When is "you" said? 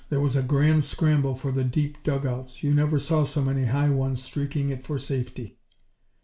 2.63-2.73